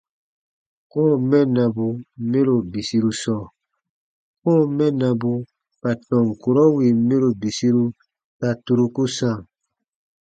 [0.91, 1.85] Kɔ̃ɔ mɛnnabu
[2.31, 3.45] mɛro bisiru sɔɔ:
[4.41, 5.31] kɔ̃ɔ mɛnnabu
[5.81, 7.85] ka tɔn kurɔ wìn mɛro bisiru
[8.39, 9.37] ta turuku sãa.